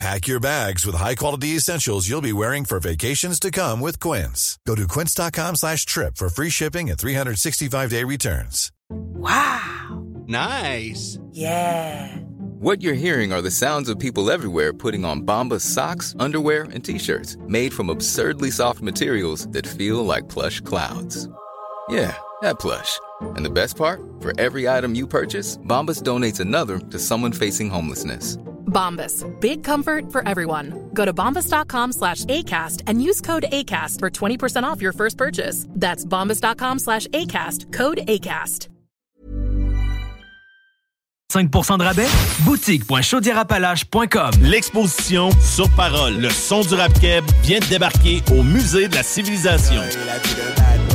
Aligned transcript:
Pack 0.00 0.26
your 0.26 0.40
bags 0.40 0.84
with 0.84 0.96
high-quality 0.96 1.48
essentials 1.50 2.08
you'll 2.08 2.20
be 2.20 2.32
wearing 2.32 2.64
for 2.64 2.80
vacations 2.80 3.38
to 3.40 3.50
come 3.50 3.80
with 3.80 4.00
Quince. 4.00 4.58
Go 4.66 4.74
to 4.74 4.86
quince.com 4.88 5.56
slash 5.56 5.86
trip 5.86 6.16
for 6.16 6.28
free 6.28 6.50
shipping 6.50 6.90
and 6.90 6.98
365-day 6.98 8.02
returns. 8.04 8.72
Wow! 8.90 10.04
Nice! 10.26 11.18
Yeah! 11.30 12.16
What 12.58 12.82
you're 12.82 12.94
hearing 12.94 13.32
are 13.32 13.40
the 13.42 13.50
sounds 13.50 13.88
of 13.88 13.98
people 13.98 14.30
everywhere 14.30 14.72
putting 14.72 15.04
on 15.04 15.22
Bombas 15.22 15.60
socks, 15.62 16.14
underwear, 16.18 16.64
and 16.64 16.84
T-shirts 16.84 17.36
made 17.46 17.72
from 17.72 17.88
absurdly 17.88 18.50
soft 18.50 18.80
materials 18.82 19.46
that 19.48 19.66
feel 19.66 20.04
like 20.04 20.28
plush 20.28 20.60
clouds. 20.60 21.28
Yeah, 21.88 22.16
that 22.42 22.58
plush. 22.58 22.98
And 23.20 23.44
the 23.44 23.50
best 23.50 23.76
part? 23.76 24.00
For 24.20 24.38
every 24.40 24.68
item 24.68 24.94
you 24.94 25.06
purchase, 25.06 25.56
Bombas 25.58 26.02
donates 26.02 26.40
another 26.40 26.78
to 26.78 26.98
someone 26.98 27.32
facing 27.32 27.70
homelessness. 27.70 28.38
Bombas. 28.74 29.24
Big 29.40 29.64
comfort 29.64 30.12
for 30.12 30.26
everyone. 30.28 30.90
Go 30.92 31.06
to 31.06 31.14
bombas.com 31.14 31.92
slash 31.92 32.26
ACAST 32.26 32.82
and 32.86 33.02
use 33.02 33.22
code 33.22 33.46
ACAST 33.50 34.00
for 34.00 34.10
20% 34.10 34.64
off 34.64 34.82
your 34.82 34.92
first 34.92 35.16
purchase. 35.16 35.66
That's 35.70 36.04
bombas.com 36.04 36.80
slash 36.80 37.06
ACAST. 37.06 37.72
Code 37.72 38.00
ACAST. 38.06 38.68
5% 41.34 41.78
de 41.78 41.84
rabais? 41.84 42.08
Boutique.chaudierapalache.com 42.44 44.30
L'exposition 44.42 45.30
Sur 45.40 45.68
Parole, 45.70 46.18
le 46.18 46.30
son 46.30 46.60
du 46.60 46.74
rap 46.74 46.92
keb 47.00 47.24
vient 47.42 47.58
de 47.58 47.64
débarquer 47.66 48.22
au 48.30 48.44
Musée 48.44 48.86
de 48.86 48.94
la 48.94 49.02
Civilisation. 49.02 49.82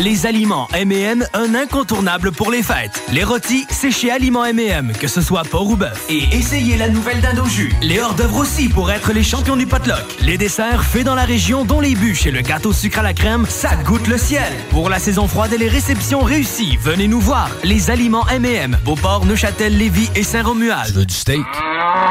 Les 0.00 0.26
aliments 0.26 0.68
M&M, 0.72 1.24
un 1.34 1.54
incontournable 1.54 2.32
pour 2.32 2.50
les 2.50 2.62
fêtes. 2.62 3.02
Les 3.12 3.24
rôtis, 3.24 3.66
c'est 3.70 3.90
chez 3.90 4.10
Aliments 4.10 4.44
M&M, 4.44 4.92
que 4.98 5.06
ce 5.06 5.20
soit 5.20 5.42
porc 5.42 5.68
ou 5.68 5.76
bœuf. 5.76 6.06
Et 6.08 6.24
essayez 6.32 6.76
la 6.76 6.88
nouvelle 6.88 7.20
dinde 7.20 7.40
au 7.40 7.46
jus. 7.46 7.72
Les 7.82 8.00
hors-d'œuvre 8.00 8.38
aussi 8.38 8.68
pour 8.68 8.90
être 8.90 9.12
les 9.12 9.22
champions 9.22 9.56
du 9.56 9.66
potluck. 9.66 10.02
Les 10.22 10.38
desserts 10.38 10.84
faits 10.84 11.04
dans 11.04 11.14
la 11.14 11.24
région, 11.24 11.64
dont 11.64 11.80
les 11.80 11.94
bûches 11.94 12.26
et 12.26 12.30
le 12.30 12.40
gâteau 12.40 12.72
sucre 12.72 13.00
à 13.00 13.02
la 13.02 13.12
crème, 13.12 13.44
ça 13.48 13.76
goûte 13.76 14.08
le 14.08 14.16
ciel. 14.16 14.50
Pour 14.70 14.88
la 14.88 14.98
saison 14.98 15.28
froide 15.28 15.52
et 15.52 15.58
les 15.58 15.68
réceptions 15.68 16.22
réussies, 16.22 16.78
venez 16.80 17.06
nous 17.06 17.20
voir. 17.20 17.50
Les 17.62 17.90
aliments 17.90 18.26
M&M, 18.28 18.78
Beauport, 18.84 19.26
Neuchâtel, 19.26 19.76
Lévis 19.76 20.10
et 20.14 20.22
Saint-Romuald. 20.22 20.86
Tu 20.86 20.92
veux 20.94 21.06
du 21.06 21.14
steak? 21.14 21.44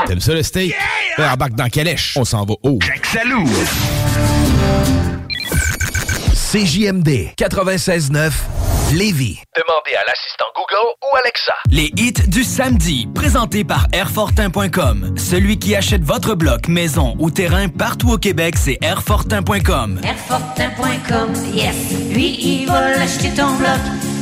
T'aimes 0.05 0.21
ça 0.21 0.33
le 0.33 0.43
steak? 0.43 0.75
Yeah! 1.17 1.33
Embarque 1.33 1.53
dans 1.53 1.67
calèche. 1.67 2.15
On 2.15 2.25
s'en 2.25 2.45
va 2.45 2.53
haut. 2.63 2.79
Salou. 3.11 3.45
CJMD 6.51 7.31
96.9 7.37 8.29
Lévis. 8.91 9.39
Demandez 9.55 9.95
à 9.95 10.03
l'assistant 10.05 10.43
Google 10.53 10.95
ou 11.01 11.15
Alexa. 11.15 11.53
Les 11.69 11.93
hits 11.95 12.27
du 12.27 12.43
samedi, 12.43 13.07
présentés 13.15 13.63
par 13.63 13.87
Airfortin.com. 13.93 15.15
Celui 15.17 15.59
qui 15.59 15.77
achète 15.77 16.03
votre 16.03 16.35
bloc, 16.35 16.67
maison 16.67 17.15
ou 17.19 17.31
terrain 17.31 17.69
partout 17.69 18.11
au 18.11 18.17
Québec, 18.17 18.55
c'est 18.57 18.77
Airfortin.com. 18.81 20.01
Airfortin.com, 20.03 21.33
yes. 21.53 21.75
Lui, 22.13 22.37
il 22.41 22.67
va 22.67 22.97
l'acheter 22.97 23.29
ton 23.29 23.55
bloc. 23.55 23.79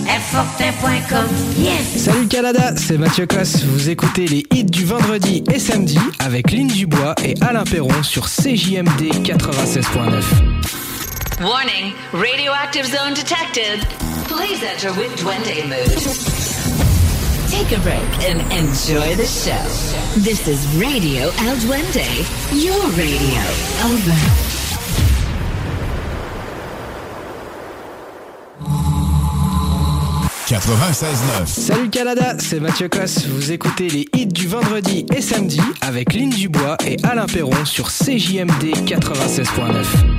Airfortin.com, 0.07 1.25
yes. 1.57 2.03
Salut 2.03 2.27
Canada, 2.27 2.75
c'est 2.75 2.99
Mathieu 2.99 3.25
Cosse. 3.25 3.63
Vous 3.63 3.89
écoutez 3.89 4.27
les 4.27 4.45
hits 4.53 4.65
du 4.65 4.85
vendredi 4.85 5.43
et 5.51 5.57
samedi 5.57 5.97
avec 6.19 6.51
Lynn 6.51 6.67
Dubois 6.67 7.15
et 7.23 7.33
Alain 7.41 7.63
Perron 7.63 8.03
sur 8.03 8.27
CJMD 8.27 9.15
96.9. 9.23 10.88
Warning, 11.41 11.93
radioactive 12.11 12.85
zone 12.85 13.13
detected. 13.13 13.79
Please 14.27 14.61
enter 14.61 14.91
with 14.99 15.15
Duende 15.17 15.63
mood. 15.69 15.97
Take 17.49 17.71
a 17.71 17.81
break 17.81 18.03
and 18.27 18.41
enjoy 18.51 19.15
the 19.15 19.25
show. 19.25 19.63
This 20.19 20.49
is 20.49 20.67
Radio 20.75 21.29
El 21.39 21.55
Duende, 21.55 22.03
your 22.51 22.81
radio. 22.91 23.39
Over. 23.87 24.49
Salut 31.45 31.89
Canada, 31.89 32.35
c'est 32.39 32.59
Mathieu 32.59 32.89
Cosse. 32.89 33.27
Vous 33.27 33.53
écoutez 33.53 33.87
les 33.87 34.07
hits 34.13 34.25
du 34.27 34.47
vendredi 34.47 35.05
et 35.15 35.21
samedi 35.21 35.61
avec 35.79 36.13
Lynn 36.13 36.31
Dubois 36.31 36.75
et 36.85 36.97
Alain 37.03 37.27
Perron 37.27 37.63
sur 37.63 37.87
CJMD 37.87 38.75
96.9. 38.85 40.18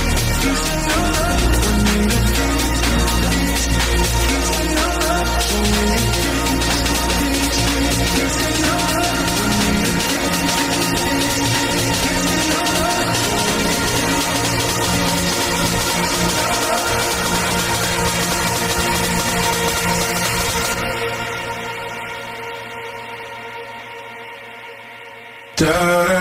Done. 25.61 26.20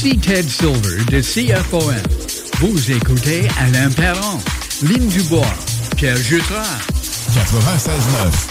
Ici 0.00 0.16
Ted 0.16 0.48
Silver 0.48 1.04
de 1.10 1.20
CFOM. 1.20 1.92
Vous 2.60 2.92
écoutez 2.92 3.48
Alain 3.58 3.90
Perron, 3.90 4.38
Lynn 4.80 5.08
Dubois, 5.08 5.42
Pierre 5.96 6.16
Jutras. 6.16 6.78
96.9 7.34 8.47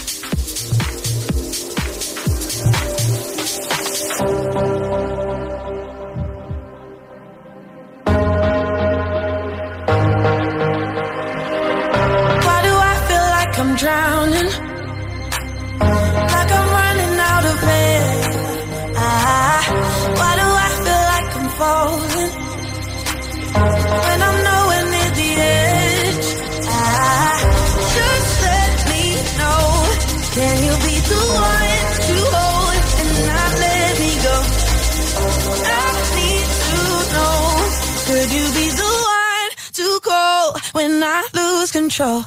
special. 41.98 42.24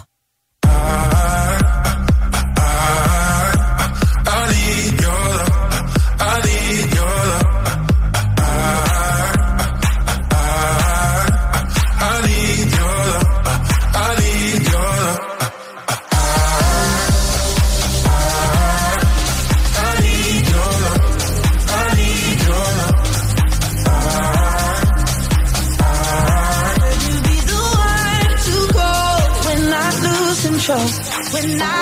Uh-huh. 0.66 1.31
when 31.44 31.60
I 31.60 31.81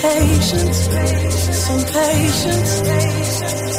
patience, 0.00 0.88
some 1.56 1.82
patience. 1.84 3.77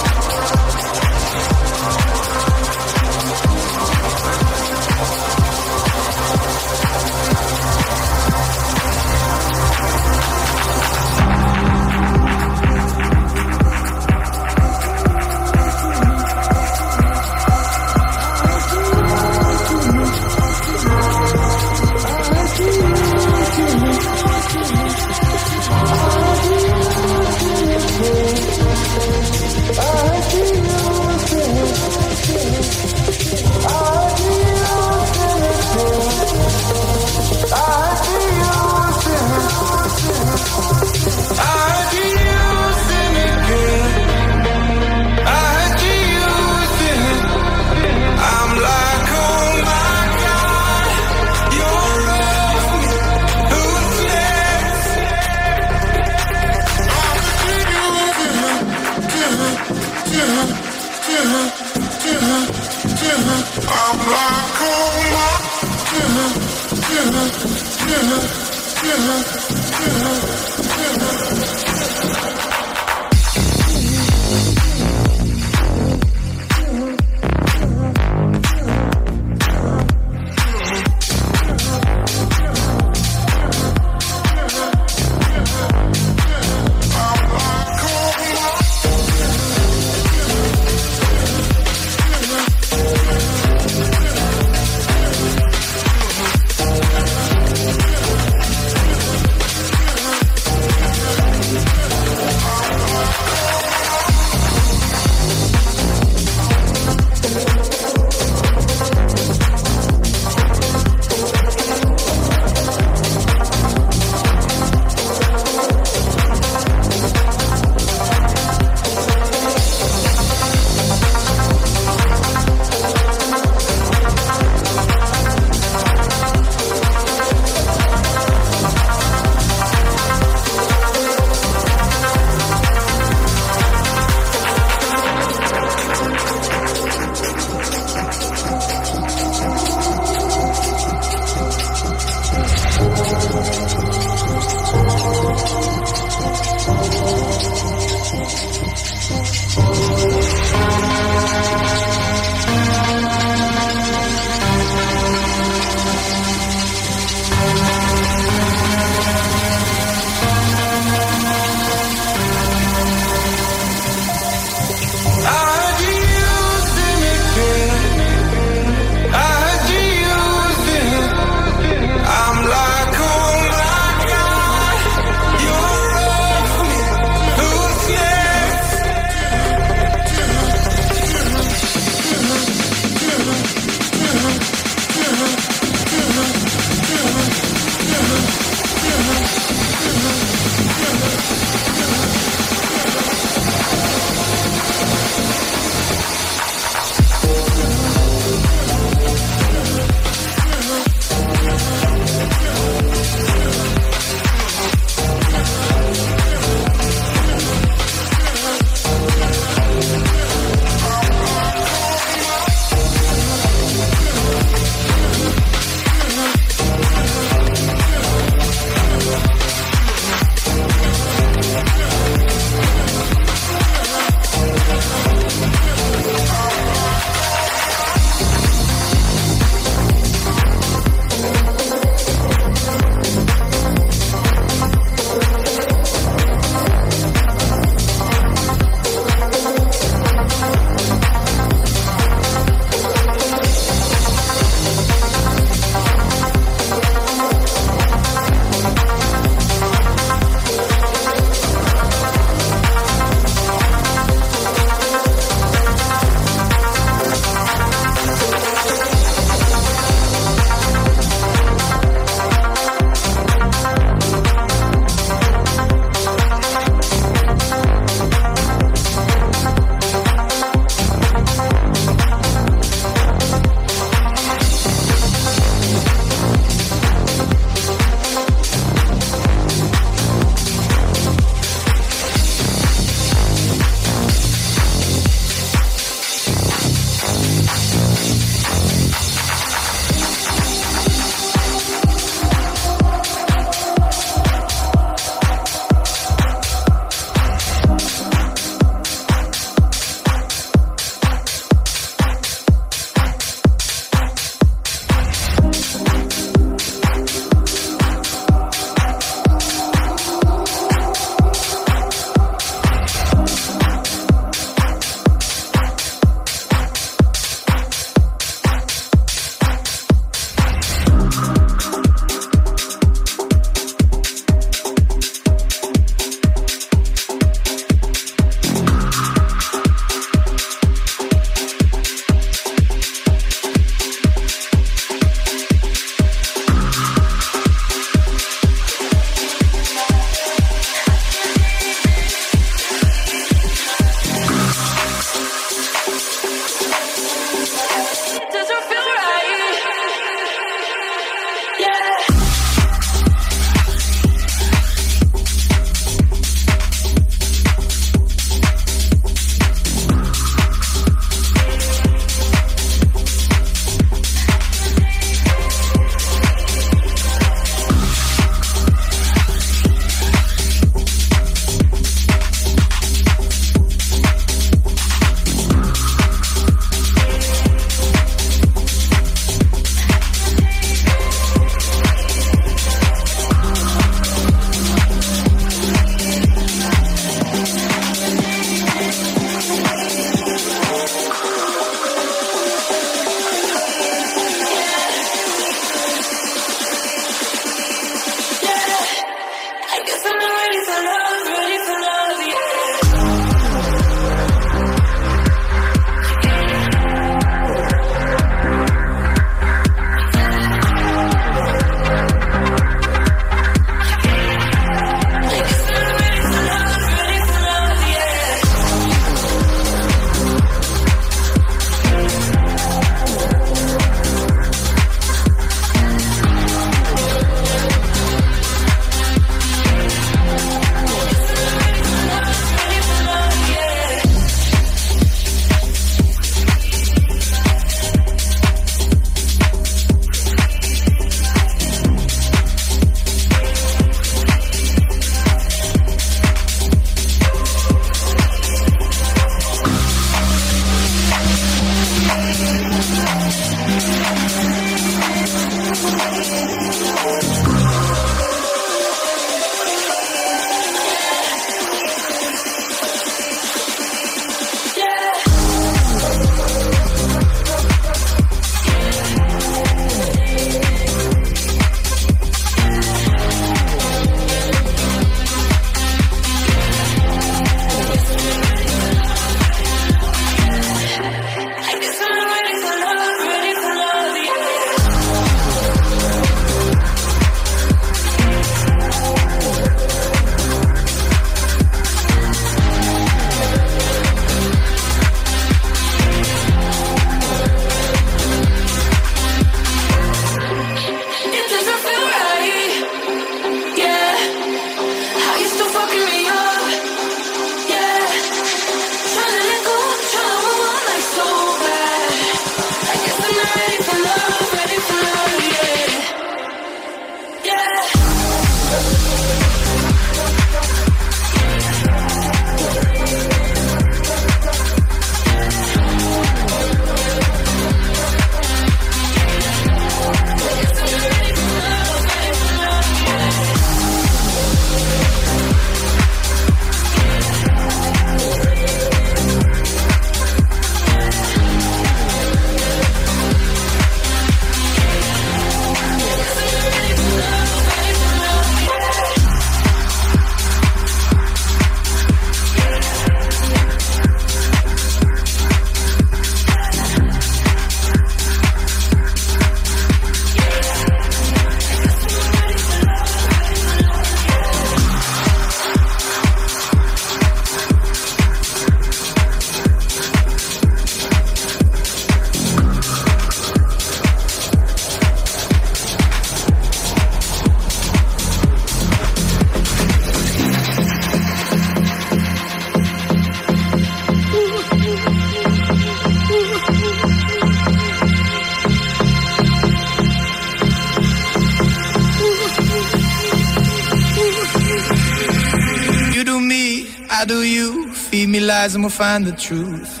lies 598.61 598.75
and 598.75 598.83
we'll 598.83 598.91
find 598.91 599.25
the 599.25 599.31
truth. 599.31 600.00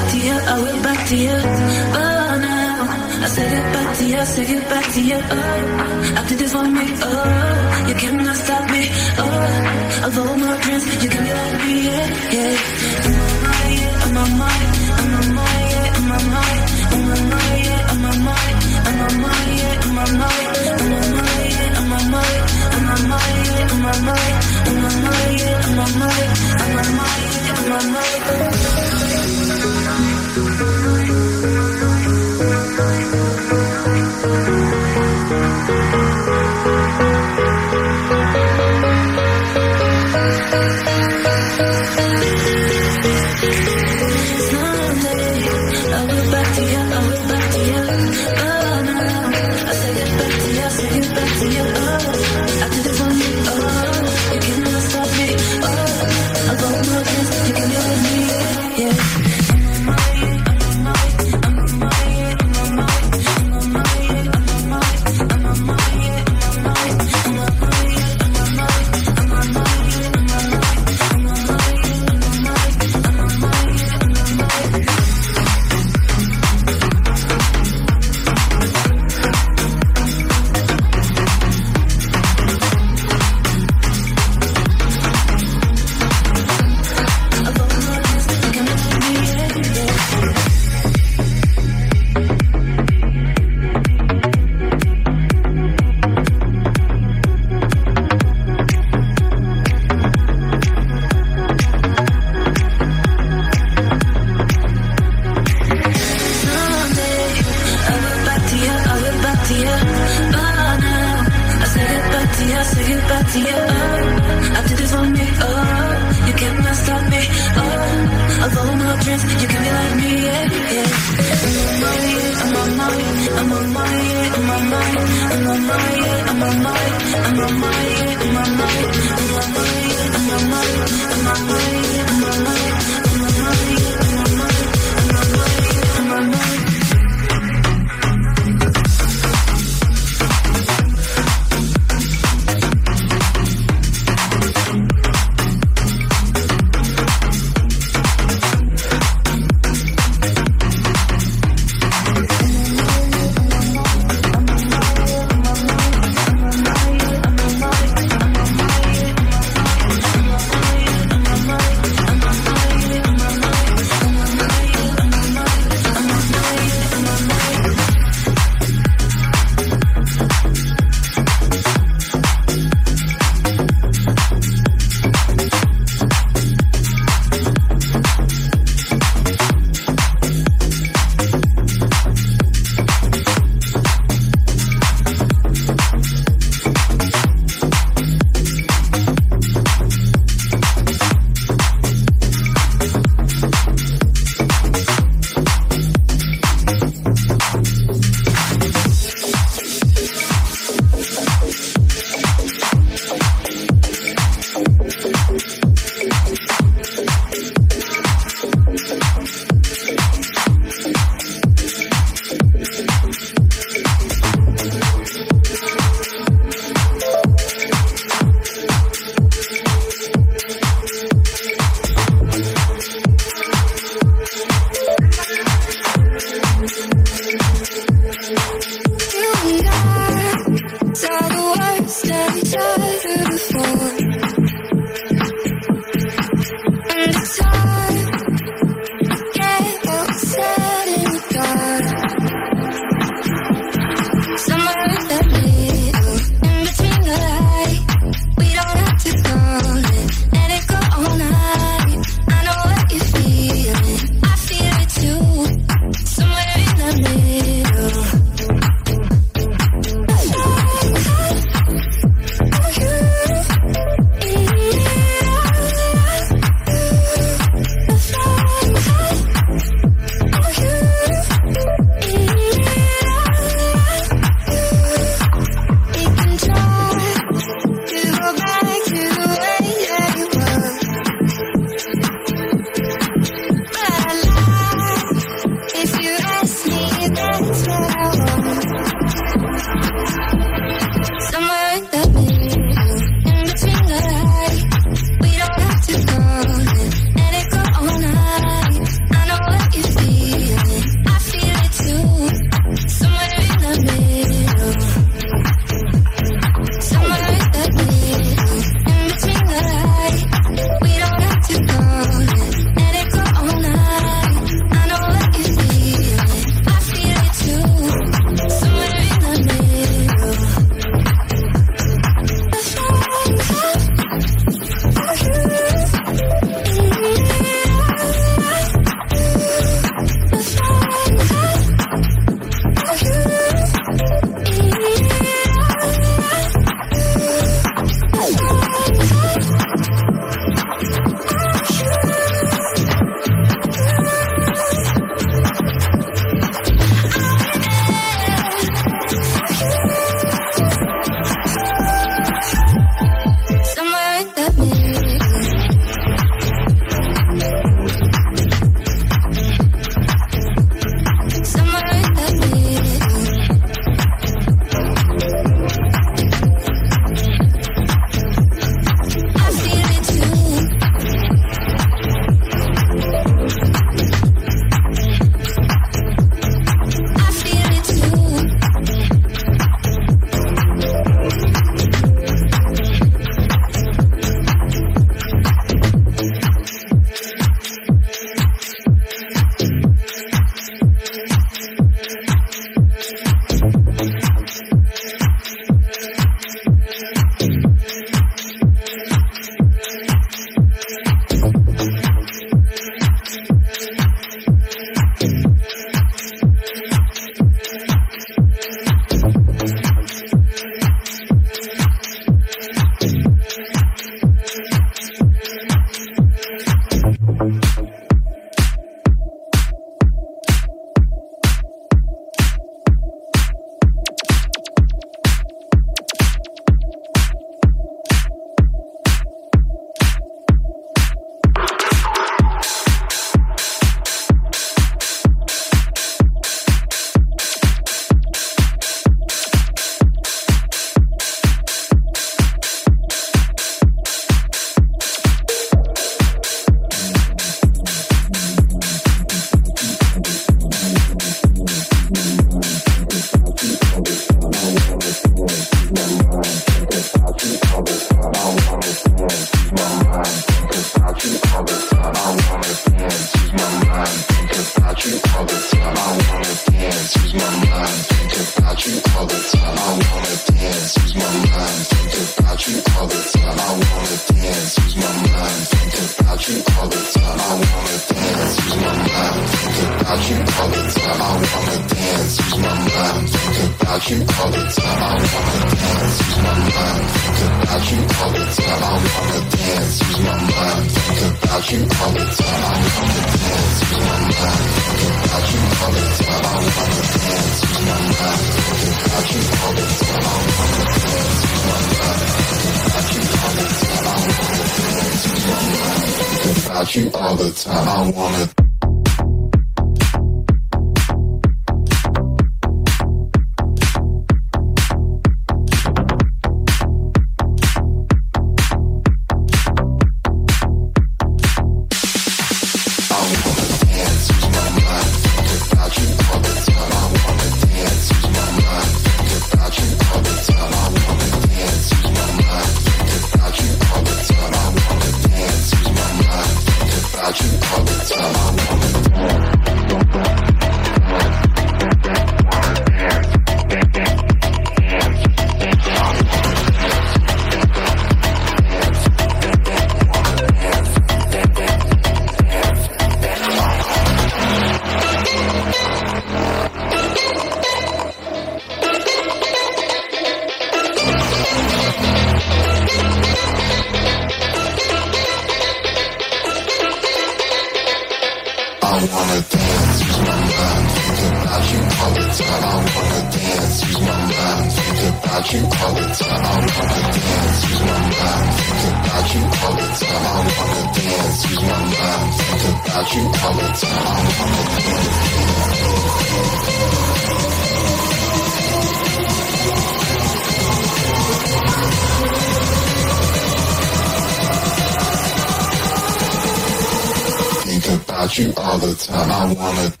want 599.61 599.93
to 599.93 600.00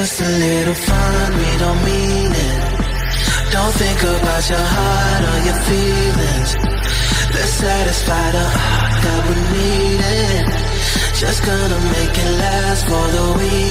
just 0.00 0.20
a 0.20 0.28
little 0.28 0.74
fun, 0.74 1.32
we 1.38 1.50
don't 1.58 1.82
mean 1.84 2.30
it. 2.30 2.60
Don't 3.50 3.74
think 3.82 4.00
about 4.00 4.44
your 4.48 4.66
heart 4.76 5.22
or 5.30 5.38
your 5.48 5.58
feelings. 5.68 6.50
Let's 7.34 7.54
satisfy 7.64 8.30
the 8.30 8.46
heart 8.58 8.94
that 9.04 9.20
we 9.26 9.36
needed. 9.58 10.46
Just 11.16 11.44
gonna 11.44 11.80
make 11.96 12.14
it 12.16 12.32
last 12.44 12.82
for 12.86 13.06
the 13.16 13.26
week. 13.42 13.67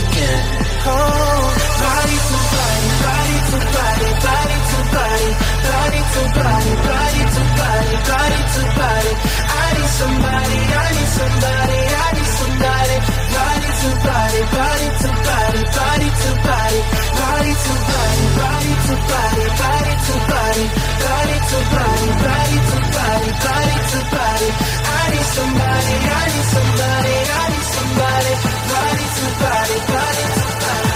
Body 21.47 21.63
to 21.63 21.71
body 21.71 22.11
body 22.27 22.59
to 22.59 22.77
body, 22.91 23.31
body 23.39 23.77
to 23.87 23.99
body. 24.11 24.49
I 24.83 25.03
need 25.15 25.27
somebody, 25.31 25.95
I 26.11 26.23
need 26.27 26.47
somebody, 26.51 27.15
I 27.39 27.45
need 27.47 27.67
somebody, 27.71 28.33
body 28.67 29.05
to 29.15 29.27
body, 29.39 29.77
body 29.87 30.25
to 30.35 30.43
body. 30.59 30.91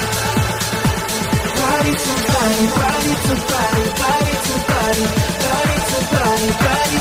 Body 1.55 1.93
to 2.03 2.13
body, 2.27 2.65
body 2.75 3.13
to 3.25 3.35
body, 3.47 3.85
body 4.01 4.35
to 4.43 4.55
body, 4.67 5.05
body 5.39 5.77
to 5.87 5.99
body, 6.11 6.49
body 6.67 7.00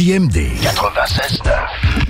CJMD 0.00 0.56
96.9. 0.62 2.09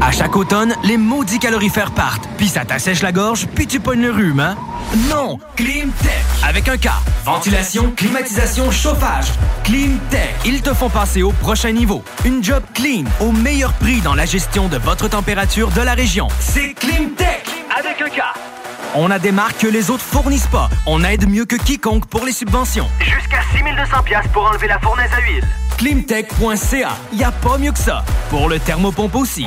À 0.00 0.12
chaque 0.12 0.36
automne, 0.36 0.74
les 0.84 0.96
maudits 0.96 1.40
calorifères 1.40 1.90
partent, 1.90 2.28
puis 2.36 2.46
ça 2.48 2.64
t'assèche 2.64 3.02
la 3.02 3.10
gorge, 3.10 3.46
puis 3.54 3.66
tu 3.66 3.80
pognes 3.80 4.02
le 4.02 4.12
rhume, 4.12 4.38
hein? 4.38 4.56
Non! 5.10 5.38
Climtech! 5.56 6.24
Avec 6.46 6.68
un 6.68 6.76
K. 6.76 6.88
Ventilation, 7.24 7.92
climatisation, 7.96 8.70
chauffage. 8.70 9.26
Climtech. 9.64 10.36
Ils 10.44 10.62
te 10.62 10.72
font 10.72 10.88
passer 10.88 11.22
au 11.22 11.32
prochain 11.32 11.72
niveau. 11.72 12.04
Une 12.24 12.44
job 12.44 12.62
clean, 12.74 13.04
au 13.20 13.32
meilleur 13.32 13.72
prix 13.74 14.00
dans 14.00 14.14
la 14.14 14.24
gestion 14.24 14.68
de 14.68 14.78
votre 14.78 15.08
température 15.08 15.70
de 15.72 15.80
la 15.80 15.94
région. 15.94 16.28
C'est 16.38 16.74
Climtech! 16.74 17.44
Avec 17.76 18.00
un 18.00 18.08
K. 18.08 18.22
On 18.94 19.10
a 19.10 19.18
des 19.18 19.32
marques 19.32 19.58
que 19.58 19.66
les 19.66 19.90
autres 19.90 20.04
fournissent 20.04 20.46
pas. 20.46 20.70
On 20.86 21.02
aide 21.02 21.28
mieux 21.28 21.44
que 21.44 21.56
quiconque 21.56 22.06
pour 22.06 22.24
les 22.24 22.32
subventions. 22.32 22.88
Jusqu'à 23.00 23.40
6200 23.52 24.02
pièces 24.04 24.28
pour 24.32 24.44
enlever 24.46 24.68
la 24.68 24.78
fournaise 24.78 25.10
à 25.12 25.20
huile. 25.20 25.44
Climtech.ca. 25.78 26.96
Y 27.12 27.22
a 27.22 27.30
pas 27.30 27.56
mieux 27.56 27.72
que 27.72 27.78
ça. 27.78 28.04
Pour 28.30 28.48
le 28.48 28.58
thermopompe 28.58 29.14
aussi. 29.14 29.46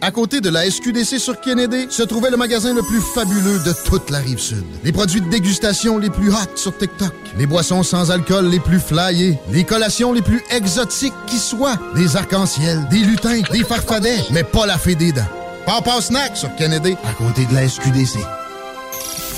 À 0.00 0.10
côté 0.10 0.40
de 0.40 0.50
la 0.50 0.70
SQDC 0.70 1.18
sur 1.18 1.40
Kennedy 1.40 1.86
se 1.90 2.02
trouvait 2.02 2.30
le 2.30 2.36
magasin 2.36 2.72
le 2.74 2.82
plus 2.82 3.00
fabuleux 3.00 3.58
de 3.58 3.72
toute 3.84 4.10
la 4.10 4.18
rive 4.18 4.38
sud. 4.38 4.64
Les 4.84 4.92
produits 4.92 5.20
de 5.20 5.28
dégustation 5.28 5.98
les 5.98 6.10
plus 6.10 6.30
hot 6.30 6.56
sur 6.56 6.76
TikTok, 6.76 7.12
les 7.36 7.46
boissons 7.46 7.82
sans 7.82 8.10
alcool 8.10 8.48
les 8.48 8.60
plus 8.60 8.78
flyées, 8.78 9.38
les 9.50 9.64
collations 9.64 10.12
les 10.12 10.22
plus 10.22 10.42
exotiques 10.50 11.14
qui 11.26 11.38
soient, 11.38 11.76
des 11.94 12.16
arcs-en-ciel, 12.16 12.86
des 12.90 12.98
lutins, 12.98 13.40
des 13.50 13.64
farfadets, 13.64 14.24
mais 14.30 14.44
pas 14.44 14.66
la 14.66 14.78
fée 14.78 14.94
des 14.94 15.12
dents. 15.12 15.22
Papa 15.66 16.00
Snack 16.00 16.36
sur 16.36 16.54
Kennedy, 16.56 16.96
à 17.04 17.12
côté 17.12 17.46
de 17.46 17.54
la 17.54 17.68
SQDC. 17.68 18.18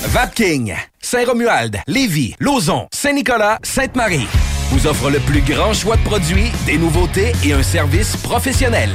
Vapking, 0.07 0.75
Saint-Romuald, 1.01 1.79
Lévis, 1.87 2.35
Lauson, 2.39 2.87
Saint-Nicolas, 2.93 3.59
Sainte-Marie 3.63 4.27
vous 4.73 4.87
offre 4.87 5.11
le 5.11 5.19
plus 5.19 5.41
grand 5.41 5.71
choix 5.73 5.97
de 5.97 6.03
produits, 6.03 6.51
des 6.65 6.79
nouveautés 6.79 7.31
et 7.45 7.53
un 7.53 7.61
service 7.61 8.15
professionnel. 8.17 8.89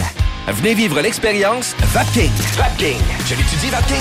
Venez 0.52 0.74
vivre 0.74 1.00
l'expérience 1.00 1.74
Vapking. 1.92 2.30
Vapking. 2.56 2.96
Je 3.26 3.34
l'étudie, 3.34 3.68
Vapking. 3.70 3.96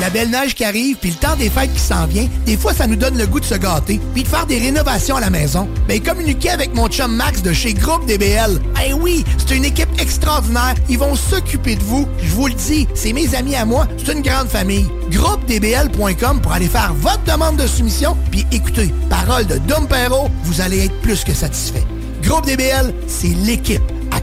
La 0.00 0.08
belle 0.10 0.30
neige 0.30 0.54
qui 0.54 0.64
arrive, 0.64 0.96
puis 0.96 1.10
le 1.10 1.16
temps 1.16 1.36
des 1.36 1.50
fêtes 1.50 1.72
qui 1.74 1.80
s'en 1.80 2.06
vient, 2.06 2.26
des 2.46 2.56
fois, 2.56 2.72
ça 2.72 2.86
nous 2.86 2.96
donne 2.96 3.18
le 3.18 3.26
goût 3.26 3.40
de 3.40 3.44
se 3.44 3.56
gâter, 3.56 4.00
puis 4.14 4.22
de 4.22 4.28
faire 4.28 4.46
des 4.46 4.58
rénovations 4.58 5.16
à 5.16 5.20
la 5.20 5.28
maison. 5.28 5.68
Ben, 5.88 6.00
communiquez 6.00 6.50
avec 6.50 6.74
mon 6.74 6.88
chum 6.88 7.14
Max 7.14 7.42
de 7.42 7.52
chez 7.52 7.74
Groupe 7.74 8.06
DBL. 8.06 8.60
Eh 8.86 8.94
oui, 8.94 9.24
c'est 9.36 9.56
une 9.56 9.64
équipe 9.64 9.90
extraordinaire. 10.00 10.74
Ils 10.88 10.98
vont 10.98 11.14
s'occuper 11.14 11.74
de 11.74 11.82
vous. 11.82 12.08
Je 12.22 12.30
vous 12.30 12.46
le 12.46 12.54
dis, 12.54 12.86
c'est 12.94 13.12
mes 13.12 13.34
amis 13.34 13.56
à 13.56 13.66
moi. 13.66 13.86
C'est 13.98 14.12
une 14.12 14.22
grande 14.22 14.48
famille. 14.48 14.88
GroupeDBL.com 15.10 16.40
pour 16.40 16.52
aller 16.52 16.68
faire 16.68 16.94
votre 16.94 17.24
demande 17.24 17.56
de 17.56 17.66
soumission, 17.66 18.16
puis 18.30 18.46
écoutez, 18.52 18.94
parole 19.10 19.46
de 19.46 19.58
Dom 19.58 19.86
Perrault, 19.86 20.30
vous 20.44 20.60
allez 20.62 20.86
être 20.86 21.00
plus 21.02 21.24
que 21.24 21.34
satisfait. 21.34 21.84
Groupe 22.22 22.46
DBL, 22.46 22.94
c'est 23.06 23.28
l'équipe 23.28 23.82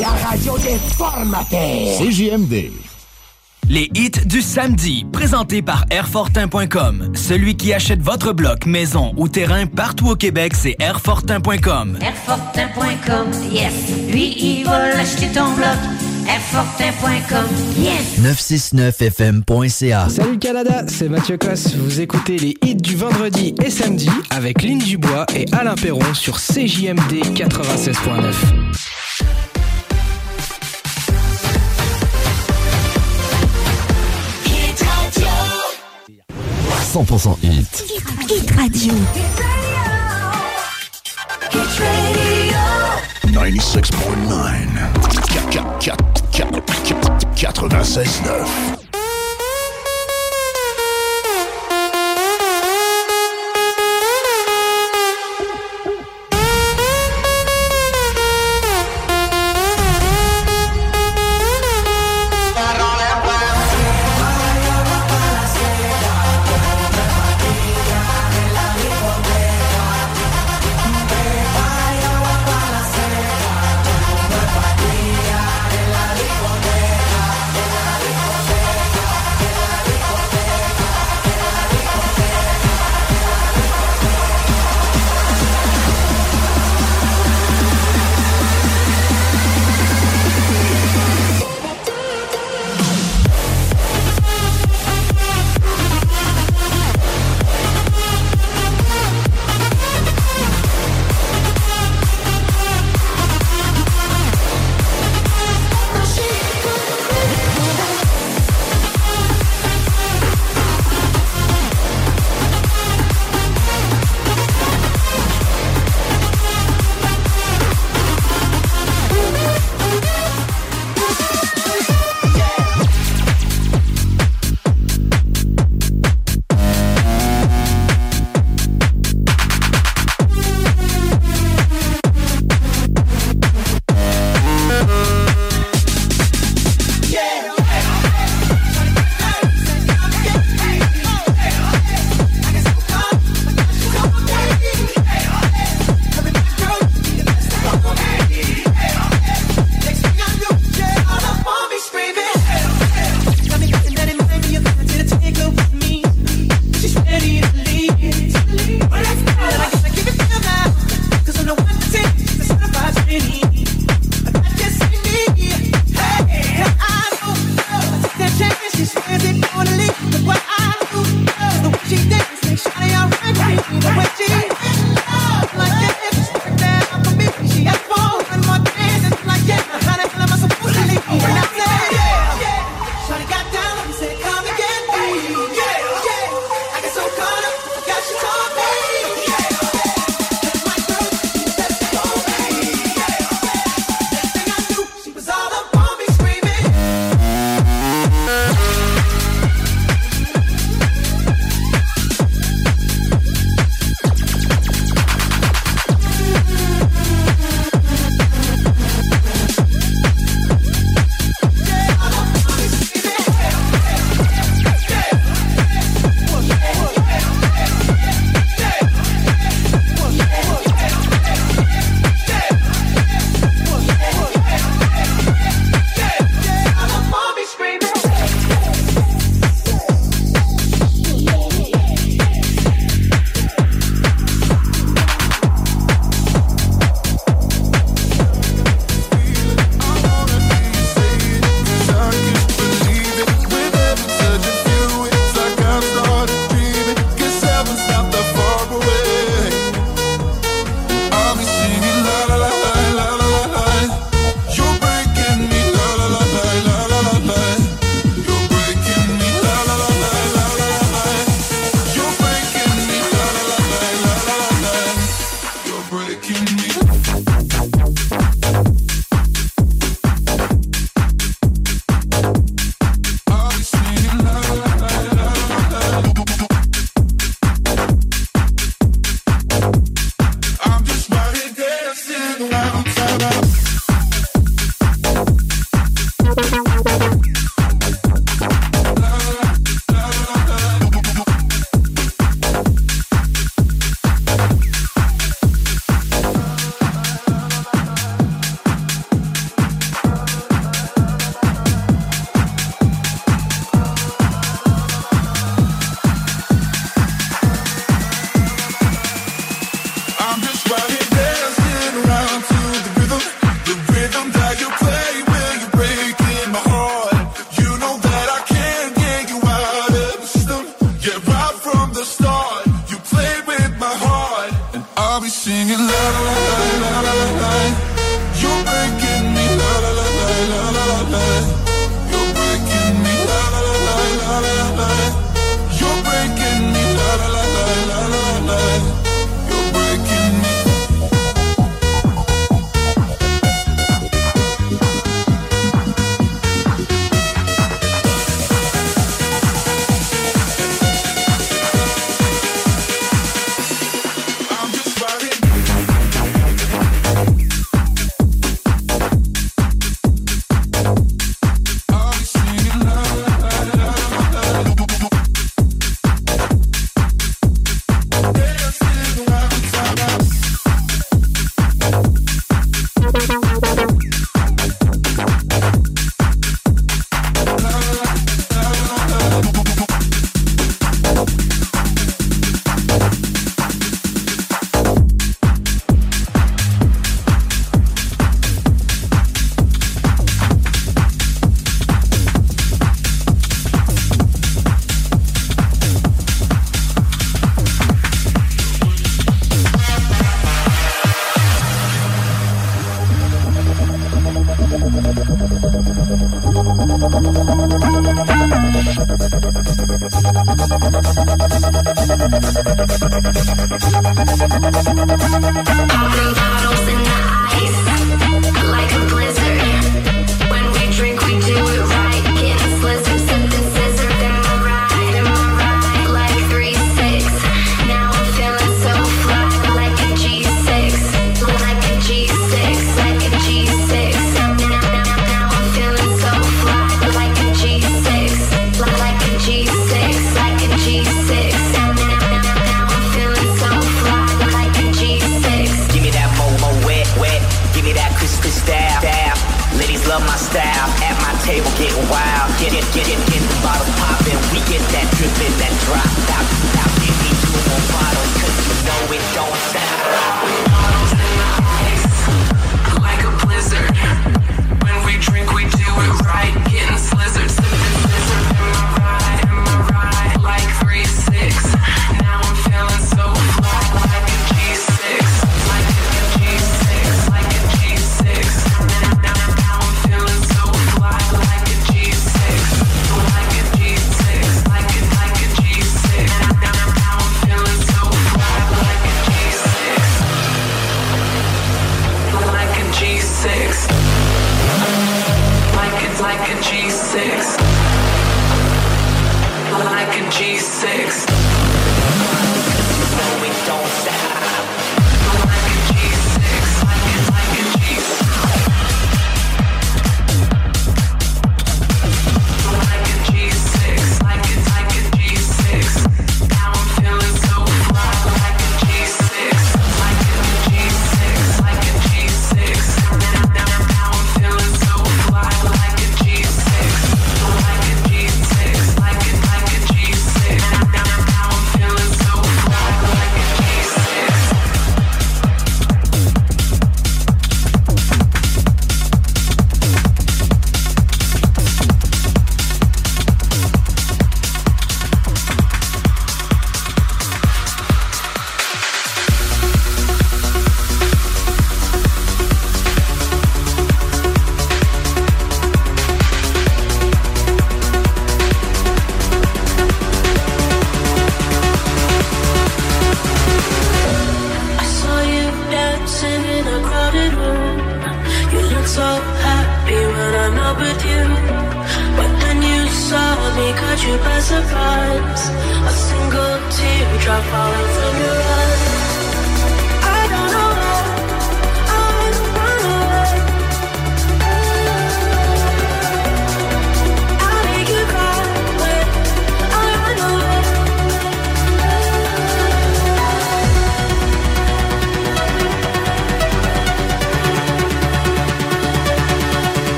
La 0.00 0.08
radio 0.08 0.58
des 0.58 0.76
formateurs. 0.96 1.98
CJMD. 1.98 2.72
Les 3.68 3.88
hits 3.94 4.26
du 4.26 4.42
samedi, 4.42 5.06
présentés 5.12 5.62
par 5.62 5.84
Airfortin.com. 5.90 7.12
Celui 7.14 7.56
qui 7.56 7.72
achète 7.72 8.00
votre 8.02 8.32
bloc, 8.32 8.66
maison 8.66 9.12
ou 9.16 9.28
terrain 9.28 9.66
partout 9.66 10.08
au 10.08 10.16
Québec, 10.16 10.54
c'est 10.56 10.74
Airfortin.com. 10.80 11.98
Airfortin.com, 12.00 13.28
yes. 13.52 13.72
Lui, 14.10 14.34
il 14.36 14.64
va 14.64 14.88
l'acheter 14.88 15.28
ton 15.28 15.52
bloc. 15.52 16.11
Airfortin.com, 16.28 17.46
yes. 17.78 18.18
969fm.ca 18.20 20.08
Salut 20.08 20.38
Canada, 20.38 20.84
c'est 20.88 21.08
Mathieu 21.08 21.36
Cosse. 21.36 21.74
Vous 21.74 22.00
écoutez 22.00 22.38
les 22.38 22.56
hits 22.64 22.74
du 22.76 22.96
vendredi 22.96 23.54
et 23.64 23.70
samedi 23.70 24.10
avec 24.30 24.62
Lynn 24.62 24.78
Dubois 24.78 25.26
et 25.34 25.46
Alain 25.52 25.74
Perron 25.74 26.14
sur 26.14 26.38
CJMD 26.38 27.22
96.9. 27.34 28.34
100% 36.92 37.38
hit. 37.42 37.84
Hit 38.28 38.50
Radio. 38.50 38.92
96.9. 43.26 44.92
96.9. 47.32 48.81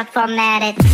up 0.00 0.08
for 0.08 0.26
mad 0.26 0.89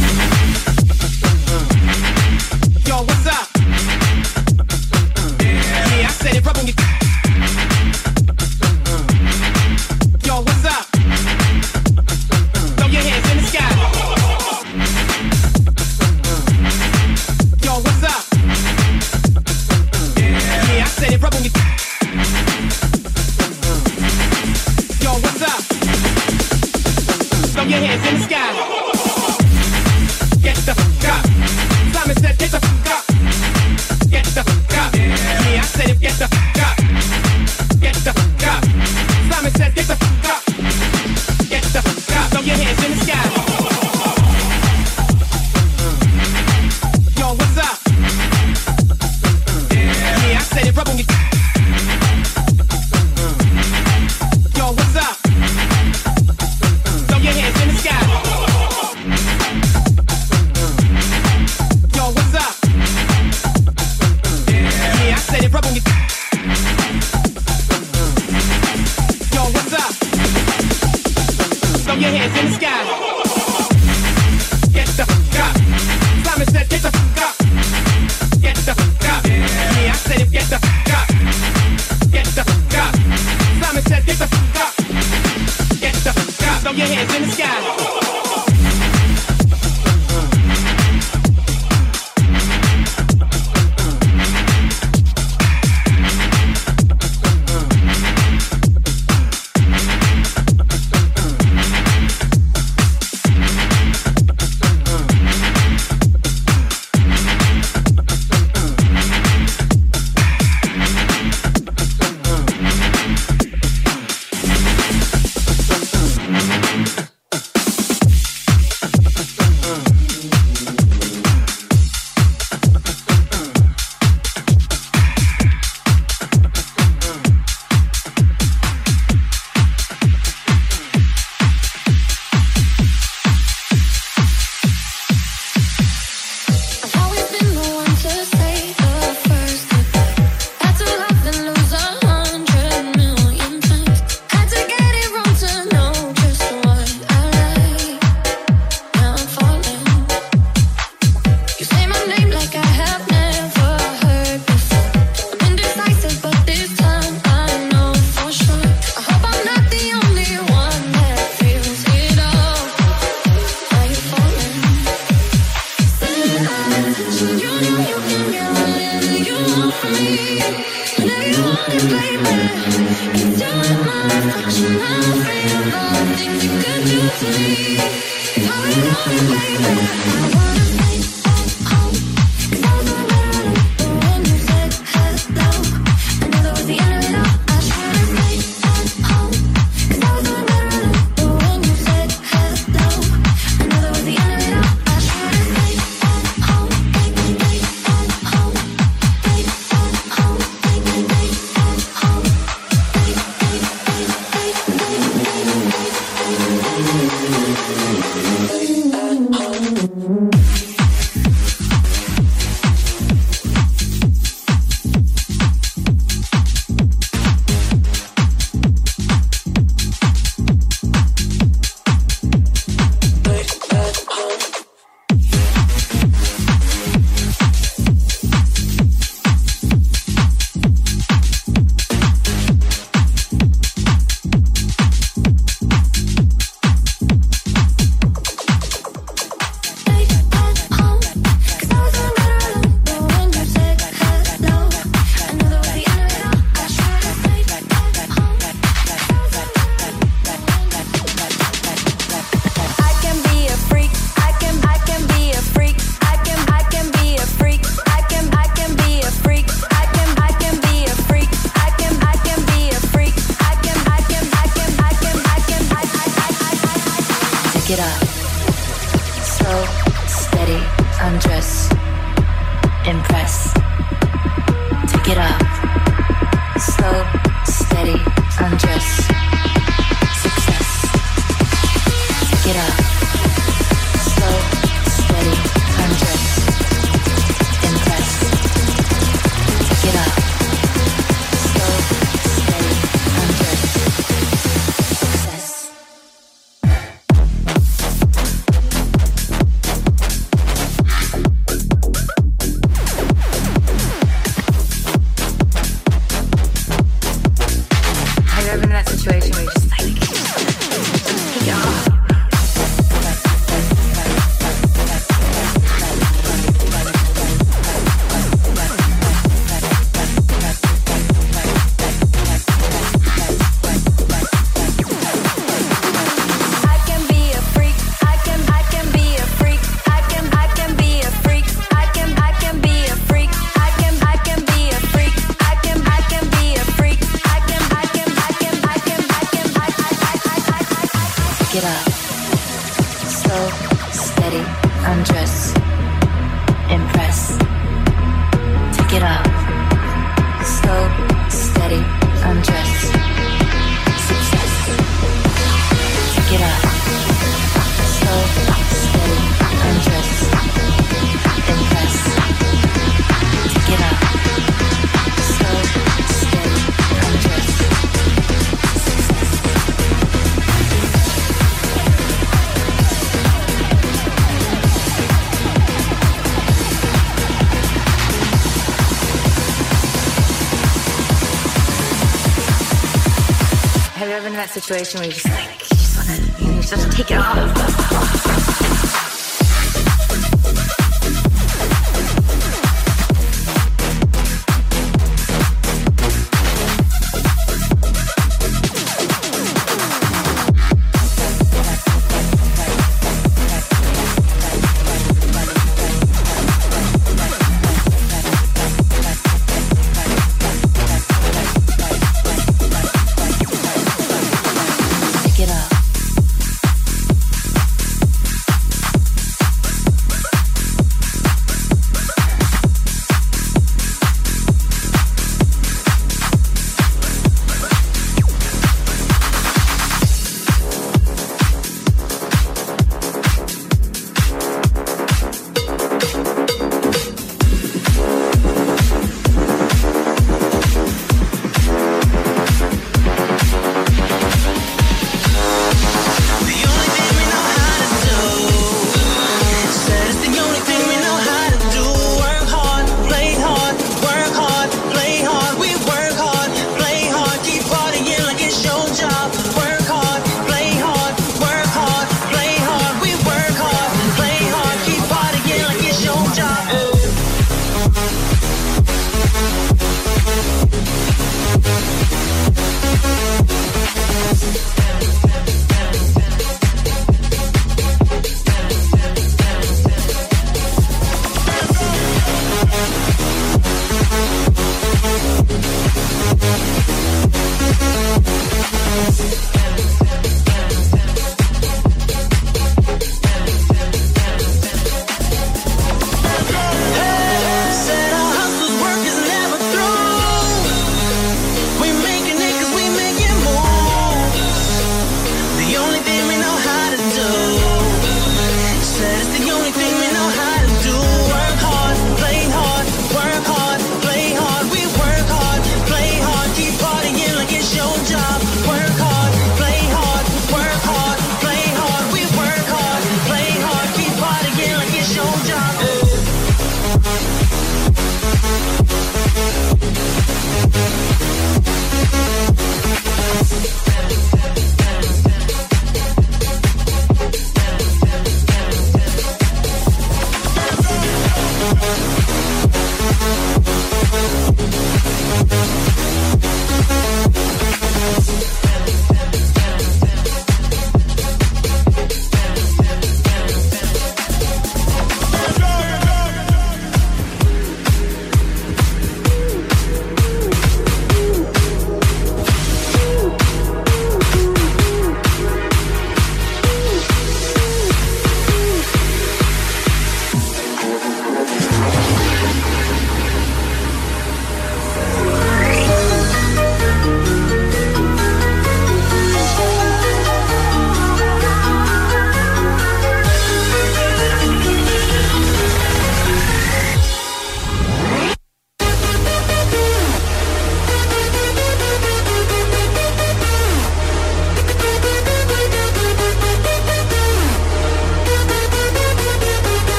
situation 384.66 384.98
where 384.98 385.06
you 385.06 385.12
just 385.12 385.28
like, 385.28 385.62
you 385.62 385.76
just 385.76 385.96
want 385.96 386.08
to, 386.08 386.44
you 386.44 386.60
just 386.60 386.74
have 386.74 386.90
to 386.90 386.96
take 386.96 387.10
it 387.12 387.18
off. 387.18 387.95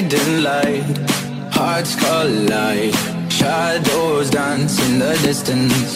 Fading 0.00 0.42
light, 0.42 0.98
hearts 1.52 1.96
collide. 1.96 2.94
Shadows 3.30 4.30
dance 4.30 4.80
in 4.88 4.98
the 4.98 5.12
distance. 5.22 5.87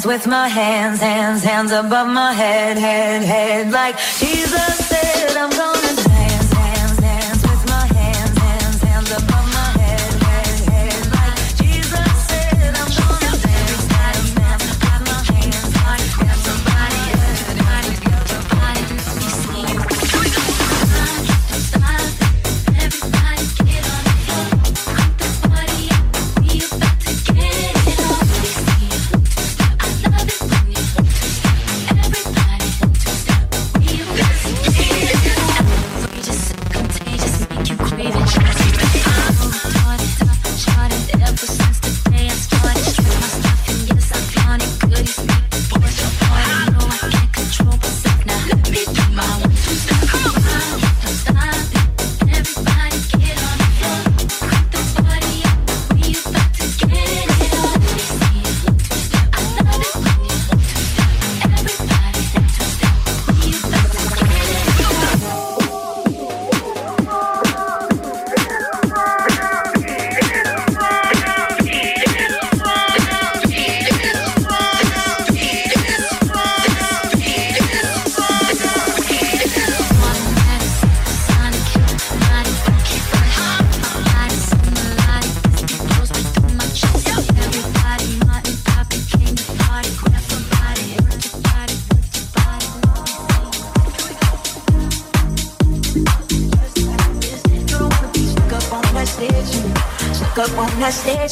dance 0.00 0.06
with 0.06 0.26
my 0.26 0.48
hands, 0.48 1.00
hands, 1.00 1.42
hands 1.44 1.72
above 1.72 2.08
my 2.08 2.32
head, 2.32 2.78
head, 2.78 3.22
head, 3.22 3.70
like 3.70 3.98
Jesus. 4.18 4.79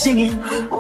singing. 0.09 0.78